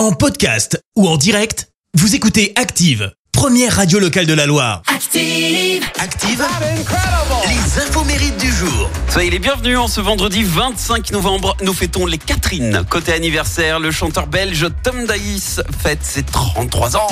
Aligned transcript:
En 0.00 0.12
podcast 0.12 0.82
ou 0.96 1.06
en 1.06 1.18
direct, 1.18 1.68
vous 1.92 2.14
écoutez 2.14 2.54
Active, 2.56 3.12
première 3.32 3.76
radio 3.76 3.98
locale 3.98 4.24
de 4.24 4.32
la 4.32 4.46
Loire. 4.46 4.80
Active. 4.86 5.84
Active, 5.98 6.42
les 7.46 7.82
infos 7.82 8.04
mérites 8.04 8.38
du 8.38 8.50
jour. 8.50 8.88
Soyez 9.10 9.28
les 9.28 9.38
bienvenus 9.38 9.76
en 9.76 9.88
ce 9.88 10.00
vendredi 10.00 10.42
25 10.42 11.12
novembre. 11.12 11.54
Nous 11.62 11.74
fêtons 11.74 12.06
les 12.06 12.16
Catherine. 12.16 12.82
Côté 12.88 13.12
anniversaire, 13.12 13.78
le 13.78 13.90
chanteur 13.90 14.26
belge 14.26 14.68
Tom 14.82 15.04
Daïs 15.04 15.60
fête 15.82 16.02
ses 16.02 16.22
33 16.22 16.96
ans. 16.96 17.08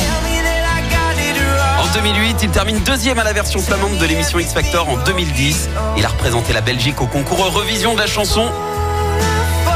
En 1.83 1.93
2008, 1.93 2.37
il 2.43 2.49
termine 2.49 2.79
deuxième 2.85 3.19
à 3.19 3.25
la 3.25 3.35
version 3.35 3.61
flamande 3.61 3.99
de 3.99 4.07
l'émission 4.07 4.39
X 4.39 4.55
Factor 4.55 4.89
en 4.89 4.97
2010. 5.05 5.69
Il 5.99 6.07
a 6.07 6.09
représenté 6.09 6.55
la 6.55 6.63
Belgique 6.63 7.03
au 7.03 7.07
concours 7.07 7.45
Eurovision 7.45 7.93
de 7.93 7.99
la 7.99 8.07
chanson. 8.07 8.51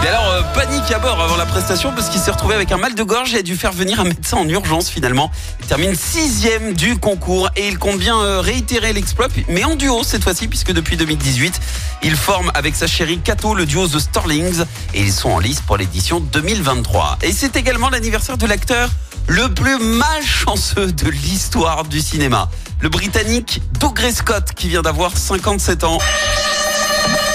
Mais 0.02 0.08
alors, 0.08 0.28
euh, 0.30 0.42
panique 0.54 0.90
à 0.90 0.98
bord 0.98 1.20
avant 1.20 1.36
la 1.36 1.46
prestation 1.46 1.92
parce 1.92 2.08
qu'il 2.08 2.20
s'est 2.20 2.32
retrouvé 2.32 2.56
avec 2.56 2.72
un 2.72 2.76
mal 2.76 2.96
de 2.96 3.02
gorge 3.04 3.34
et 3.34 3.38
a 3.38 3.42
dû 3.42 3.56
faire 3.56 3.70
venir 3.70 4.00
un 4.00 4.04
médecin 4.04 4.36
en 4.36 4.48
urgence 4.48 4.88
finalement. 4.88 5.30
Il 5.60 5.66
termine 5.66 5.94
sixième 5.94 6.72
du 6.72 6.98
concours 6.98 7.48
et 7.54 7.68
il 7.68 7.78
compte 7.78 7.98
bien 7.98 8.18
euh, 8.18 8.40
réitérer 8.40 8.92
l'exploit, 8.92 9.28
mais 9.48 9.62
en 9.62 9.76
duo 9.76 10.02
cette 10.02 10.24
fois-ci 10.24 10.48
puisque 10.48 10.72
depuis 10.72 10.96
2018, 10.96 11.60
il 12.02 12.16
forme 12.16 12.50
avec 12.54 12.74
sa 12.74 12.88
chérie 12.88 13.20
Kato 13.20 13.54
le 13.54 13.64
duo 13.64 13.86
The 13.86 14.00
Starlings 14.00 14.64
et 14.92 15.02
ils 15.02 15.12
sont 15.12 15.30
en 15.30 15.38
lice 15.38 15.60
pour 15.60 15.76
l'édition 15.76 16.18
2023. 16.18 17.18
Et 17.22 17.30
c'est 17.30 17.54
également 17.54 17.88
l'anniversaire 17.88 18.36
de 18.36 18.46
l'acteur 18.46 18.90
le 19.28 19.48
plus 19.54 19.78
malchanceux 19.78 20.90
de 20.90 21.10
l'histoire 21.10 21.84
du 21.84 22.00
cinéma. 22.00 22.50
Le 22.80 22.88
Britannique 22.88 23.62
Doug 23.78 24.00
Scott 24.12 24.52
qui 24.56 24.68
vient 24.68 24.82
d'avoir 24.82 25.16
57 25.16 25.84
ans. 25.84 25.98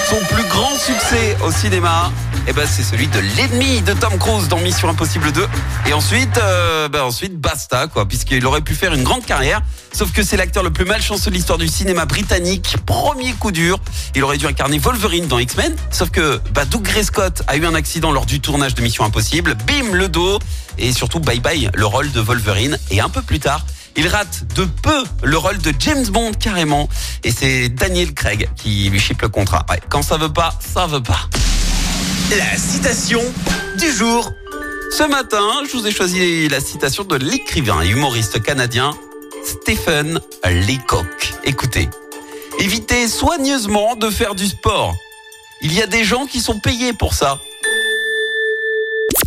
Son 0.08 0.34
plus 0.34 0.44
grand 0.44 0.74
succès 0.76 1.36
au 1.44 1.52
cinéma, 1.52 2.10
eh 2.50 2.54
ben, 2.54 2.66
c'est 2.66 2.82
celui 2.82 3.08
de 3.08 3.18
l'ennemi 3.36 3.82
de 3.82 3.92
Tom 3.92 4.16
Cruise 4.18 4.48
dans 4.48 4.58
Mission 4.58 4.88
Impossible 4.88 5.32
2. 5.32 5.46
Et 5.86 5.92
ensuite, 5.92 6.38
euh, 6.38 6.88
ben, 6.88 7.02
ensuite 7.02 7.38
basta, 7.38 7.88
quoi, 7.88 8.08
puisqu'il 8.08 8.46
aurait 8.46 8.62
pu 8.62 8.74
faire 8.74 8.94
une 8.94 9.02
grande 9.02 9.26
carrière. 9.26 9.60
Sauf 9.92 10.12
que 10.12 10.22
c'est 10.22 10.38
l'acteur 10.38 10.62
le 10.62 10.70
plus 10.70 10.86
malchanceux 10.86 11.30
de 11.30 11.34
l'histoire 11.34 11.58
du 11.58 11.68
cinéma 11.68 12.06
britannique. 12.06 12.76
Premier 12.86 13.34
coup 13.34 13.52
dur. 13.52 13.78
Il 14.14 14.24
aurait 14.24 14.38
dû 14.38 14.46
incarner 14.46 14.78
Wolverine 14.78 15.26
dans 15.26 15.38
X-Men. 15.38 15.76
Sauf 15.90 16.08
que 16.08 16.40
bah, 16.54 16.64
Doug 16.64 16.88
Scott 17.02 17.42
a 17.48 17.56
eu 17.56 17.66
un 17.66 17.74
accident 17.74 18.12
lors 18.12 18.24
du 18.24 18.40
tournage 18.40 18.74
de 18.74 18.80
Mission 18.80 19.04
Impossible. 19.04 19.54
Bim, 19.66 19.92
le 19.92 20.08
dos. 20.08 20.38
Et 20.78 20.92
surtout, 20.92 21.20
bye 21.20 21.40
bye, 21.40 21.70
le 21.74 21.84
rôle 21.84 22.10
de 22.12 22.20
Wolverine. 22.20 22.78
Et 22.90 23.00
un 23.00 23.10
peu 23.10 23.20
plus 23.20 23.40
tard, 23.40 23.66
il 23.94 24.08
rate 24.08 24.46
de 24.54 24.64
peu 24.64 25.04
le 25.22 25.36
rôle 25.36 25.58
de 25.58 25.74
James 25.80 26.06
Bond 26.06 26.32
carrément. 26.32 26.88
Et 27.24 27.30
c'est 27.30 27.68
Daniel 27.68 28.14
Craig 28.14 28.48
qui 28.56 28.88
lui 28.88 29.00
chipe 29.00 29.20
le 29.20 29.28
contrat. 29.28 29.66
Ouais, 29.68 29.80
quand 29.90 30.00
ça 30.00 30.16
veut 30.16 30.32
pas, 30.32 30.54
ça 30.60 30.86
veut 30.86 31.02
pas. 31.02 31.28
La 32.36 32.58
citation 32.58 33.22
du 33.78 33.90
jour. 33.90 34.34
Ce 34.90 35.02
matin, 35.02 35.62
je 35.66 35.78
vous 35.78 35.86
ai 35.86 35.90
choisi 35.90 36.46
la 36.48 36.60
citation 36.60 37.02
de 37.04 37.16
l'écrivain 37.16 37.80
et 37.80 37.88
humoriste 37.88 38.42
canadien 38.42 38.90
Stephen 39.44 40.20
Leacock. 40.44 41.32
Écoutez, 41.44 41.88
évitez 42.58 43.08
soigneusement 43.08 43.96
de 43.96 44.10
faire 44.10 44.34
du 44.34 44.46
sport. 44.46 44.94
Il 45.62 45.72
y 45.72 45.80
a 45.80 45.86
des 45.86 46.04
gens 46.04 46.26
qui 46.26 46.40
sont 46.40 46.60
payés 46.60 46.92
pour 46.92 47.14
ça. 47.14 47.38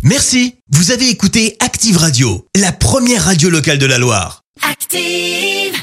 Merci, 0.04 0.54
vous 0.70 0.92
avez 0.92 1.08
écouté 1.08 1.56
Active 1.58 1.96
Radio, 1.96 2.46
la 2.54 2.70
première 2.70 3.24
radio 3.24 3.50
locale 3.50 3.78
de 3.78 3.86
la 3.86 3.98
Loire. 3.98 4.44
Active. 4.62 5.82